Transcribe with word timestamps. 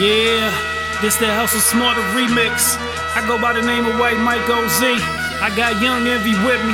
Yeah, 0.00 0.48
this 1.04 1.20
that 1.20 1.36
Hustle 1.36 1.60
Smarter 1.60 2.00
remix. 2.16 2.80
I 3.12 3.20
go 3.28 3.36
by 3.36 3.52
the 3.52 3.60
name 3.60 3.84
of 3.84 4.00
White 4.00 4.16
Mike 4.16 4.48
OZ. 4.48 4.80
I 4.80 5.52
got 5.52 5.84
Young 5.84 6.08
Envy 6.08 6.32
with 6.48 6.64
me. 6.64 6.72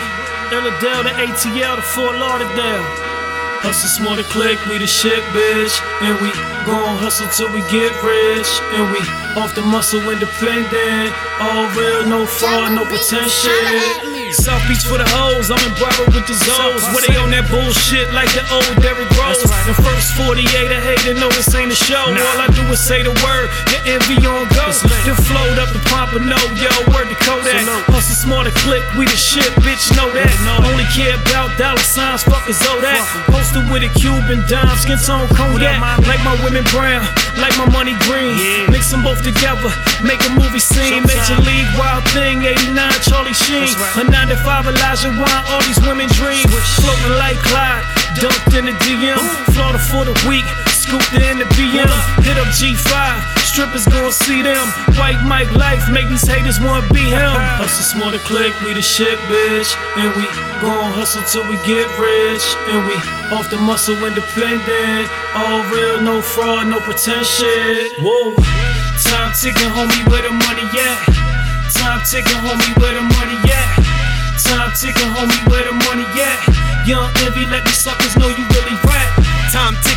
Illadale, 0.54 1.03
the 1.03 1.14
ATL, 1.26 1.76
the 1.76 1.83
Fort 1.83 2.15
Lauderdale. 2.15 2.87
Hustle 3.58 3.90
Smarter 3.90 4.22
click, 4.31 4.54
we 4.71 4.78
the 4.78 4.87
shit, 4.87 5.19
bitch. 5.35 5.74
And 5.99 6.15
we 6.22 6.31
gon' 6.62 6.94
hustle 7.03 7.26
till 7.35 7.51
we 7.51 7.58
get 7.67 7.90
rich. 8.06 8.46
And 8.78 8.87
we 8.94 9.03
off 9.35 9.50
the 9.58 9.66
muscle 9.66 9.98
independent. 10.06 11.10
All 11.42 11.66
real, 11.74 12.06
no 12.06 12.24
fraud, 12.24 12.71
no 12.71 12.87
pretend 12.87 14.08
South 14.33 14.60
Beach 14.69 14.85
for 14.85 14.99
the 14.99 15.08
hoes, 15.08 15.51
I'm 15.51 15.61
in 15.65 15.72
Bravo 15.79 16.05
with 16.12 16.27
the 16.29 16.37
Zoes. 16.37 16.84
Where 16.92 17.05
they 17.06 17.16
on 17.16 17.30
that 17.33 17.48
bullshit 17.48 18.12
like 18.12 18.29
the 18.37 18.45
old 18.52 18.69
Derrick 18.83 19.09
Rose. 19.16 19.41
The 19.43 19.77
first 19.80 20.12
48, 20.16 20.45
I 20.45 20.80
hate 20.80 21.02
to 21.09 21.15
know 21.16 21.29
this 21.33 21.48
ain't 21.55 21.73
a 21.73 21.79
show. 21.79 22.09
All 22.09 22.41
I 22.41 22.49
do 22.52 22.62
is 22.73 22.80
say 22.80 23.02
the 23.02 23.15
word, 23.25 23.49
the 23.73 23.79
envy 23.88 24.21
on 24.27 24.49
go. 24.52 24.69
Then 25.05 25.16
float 25.29 25.57
up 25.59 25.71
the 25.73 25.80
Pompano, 25.88 26.37
yo, 26.61 26.71
word 26.93 27.09
to 27.09 27.19
Kodak. 27.25 27.65
Hustle 27.88 28.16
smarter 28.16 28.52
click, 28.65 28.85
we 28.97 29.05
the 29.09 29.16
shit, 29.16 29.49
bitch, 29.65 29.88
know 29.97 30.09
that. 30.12 30.29
Care 30.98 31.15
about 31.15 31.55
dollar 31.55 31.79
signs, 31.79 32.27
fuck 32.27 32.43
a 32.51 32.52
that. 32.83 32.98
Posted 33.30 33.70
with 33.70 33.87
a 33.87 33.91
Cuban 34.02 34.43
dime, 34.51 34.66
skin 34.83 34.98
tone 34.98 35.30
cognac. 35.30 35.79
Like 36.11 36.19
my 36.27 36.34
women 36.43 36.66
brown, 36.74 37.07
like 37.38 37.55
my 37.55 37.71
money 37.71 37.95
green. 38.02 38.34
Mix 38.66 38.91
them 38.91 39.07
both 39.07 39.23
together, 39.23 39.71
make 40.02 40.19
a 40.27 40.33
movie 40.34 40.59
scene. 40.59 41.07
Major 41.07 41.38
League 41.47 41.71
Wild 41.79 42.02
Thing, 42.11 42.43
89 42.43 42.74
Charlie 43.07 43.30
Sheen. 43.30 43.71
A 43.95 44.11
95 44.11 44.74
Elijah 44.74 45.15
Wine, 45.15 45.43
all 45.55 45.62
these 45.71 45.79
women 45.87 46.11
dream. 46.19 46.43
Floating 46.83 47.15
like 47.15 47.38
Clyde, 47.46 47.87
dumped 48.19 48.59
in 48.59 48.66
the 48.66 48.74
DM. 48.83 49.23
Florida 49.55 49.79
for 49.79 50.02
the 50.02 50.19
week, 50.27 50.43
scooped 50.88 51.12
in 51.20 51.37
the 51.37 51.45
BM. 51.52 51.92
Hit 52.24 52.41
up 52.41 52.48
G5, 52.56 52.88
strippers 53.45 53.84
gon' 53.84 54.10
see 54.10 54.40
them. 54.40 54.65
White 54.96 55.21
Mike 55.29 55.52
life, 55.52 55.85
make 55.93 56.09
these 56.09 56.24
haters 56.24 56.59
wanna 56.60 56.88
be 56.88 57.04
him. 57.04 57.37
Hustle 57.60 57.85
smarter 57.85 58.23
click, 58.24 58.52
we 58.65 58.73
the 58.73 58.80
shit, 58.80 59.18
bitch. 59.29 59.68
And 60.01 60.09
we 60.16 60.24
gon' 60.65 60.93
hustle 60.96 61.23
till 61.29 61.45
we 61.45 61.57
get 61.68 61.85
rich. 62.01 62.45
And 62.73 62.80
we 62.88 62.96
off 63.37 63.51
the 63.51 63.60
muscle 63.60 64.00
independent. 64.00 65.06
All 65.36 65.60
real, 65.68 66.00
no 66.00 66.22
fraud, 66.22 66.68
no 66.72 66.80
pretend 66.80 67.26
shit. 67.26 67.92
Whoa. 68.00 68.32
Time 69.04 69.32
ticking, 69.36 69.70
homie, 69.76 70.02
where 70.08 70.24
the 70.24 70.32
money 70.32 70.64
at? 70.72 70.98
Time 71.76 72.00
ticking, 72.08 72.41
homie, 72.41 72.72
where 72.80 72.94
the 72.96 73.04
money 73.04 73.36
at? 73.52 73.70
Time 74.41 74.72
ticking, 74.72 75.12
homie, 75.12 75.42
where 75.52 75.64
the 75.68 75.74
money 75.84 76.08
at? 76.16 76.41
Young 76.88 77.12
Envy, 77.20 77.44
let 77.52 77.64
these 77.66 77.76
suckers 77.76 78.16
know 78.16 78.28
you 78.28 78.44
really 78.56 78.67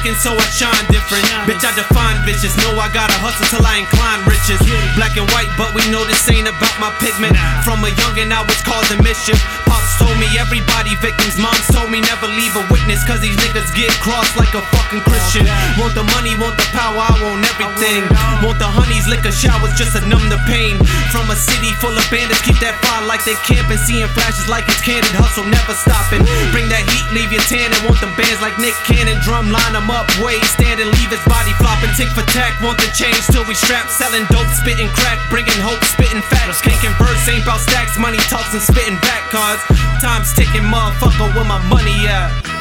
So 0.02 0.34
I 0.34 0.42
shine 0.50 0.86
different. 0.90 1.26
Bitch, 1.46 1.62
I 1.62 1.74
define 1.74 2.18
bitches. 2.26 2.54
Know 2.62 2.78
I 2.78 2.90
gotta 2.90 3.14
hustle 3.22 3.46
till 3.54 3.66
I 3.66 3.82
incline 3.86 4.22
riches. 4.26 4.58
Black 4.98 5.18
and 5.18 5.30
white, 5.34 5.50
but 5.58 5.74
we 5.74 5.82
know 5.90 6.06
this 6.06 6.26
ain't 6.30 6.50
about 6.50 6.74
my 6.82 6.90
pigment. 7.02 7.34
From 7.62 7.82
a 7.86 7.90
youngin', 7.90 8.30
I 8.30 8.46
was 8.46 8.58
causing 8.66 9.02
mischief. 9.02 9.38
Pops 9.66 9.81
told 10.02 10.18
me 10.18 10.26
everybody 10.42 10.98
victims. 10.98 11.38
Moms 11.38 11.70
told 11.70 11.94
me 11.94 12.02
never 12.02 12.26
leave 12.34 12.58
a 12.58 12.66
witness, 12.74 13.06
cause 13.06 13.22
these 13.22 13.38
niggas 13.38 13.70
get 13.78 13.94
crossed 14.02 14.34
like 14.34 14.50
a 14.58 14.64
fucking 14.74 15.06
Christian. 15.06 15.46
Want 15.78 15.94
the 15.94 16.06
money, 16.18 16.34
want 16.42 16.58
the 16.58 16.66
power, 16.74 16.98
I 16.98 17.14
want 17.22 17.46
everything. 17.46 18.10
Want 18.42 18.58
the 18.58 18.66
honeys, 18.66 19.06
liquor 19.06 19.32
showers 19.32 19.78
just 19.78 19.94
to 19.94 20.02
numb 20.10 20.26
the 20.34 20.42
pain. 20.50 20.82
From 21.14 21.30
a 21.30 21.38
city 21.38 21.70
full 21.78 21.94
of 21.94 22.06
bandits, 22.10 22.42
keep 22.42 22.58
that 22.66 22.82
fire 22.82 23.06
like 23.06 23.22
they 23.22 23.38
camping. 23.46 23.78
Seeing 23.86 24.10
flashes 24.18 24.50
like 24.50 24.66
it's 24.66 24.82
candid, 24.82 25.14
hustle 25.14 25.46
never 25.46 25.78
stopping. 25.78 26.26
Bring 26.50 26.66
that 26.74 26.82
heat, 26.90 27.06
leave 27.14 27.30
you 27.30 27.42
tan, 27.46 27.70
and 27.70 27.82
want 27.86 28.02
them 28.02 28.14
bands 28.18 28.42
like 28.42 28.58
Nick 28.58 28.74
Cannon. 28.90 29.22
Drum 29.22 29.54
line 29.54 29.78
them 29.78 29.94
up, 29.94 30.10
stand 30.58 30.82
and 30.82 30.90
leave 30.98 31.14
his 31.14 31.22
body 31.30 31.54
flopping. 31.62 31.94
Tick 31.94 32.10
for 32.18 32.26
tack, 32.34 32.58
want 32.66 32.82
the 32.82 32.90
change 32.98 33.22
till 33.30 33.46
we 33.46 33.54
strap. 33.54 33.86
Selling 33.94 34.26
dope, 34.34 34.50
spitting 34.58 34.90
crack, 34.98 35.22
bringing 35.30 35.62
hope, 35.62 35.84
spitting 35.86 36.26
facts. 36.26 36.41
Can't 36.82 36.98
converse, 36.98 37.30
ain't 37.30 37.44
about 37.44 37.60
stacks, 37.60 37.96
money 38.00 38.18
talks 38.18 38.54
and 38.54 38.62
spitting 38.62 38.98
back 39.02 39.30
cards. 39.30 39.62
Time's 40.02 40.34
ticking, 40.34 40.64
motherfucker, 40.64 41.36
where 41.36 41.46
my 41.46 41.62
money 41.70 42.08
at? 42.08 42.61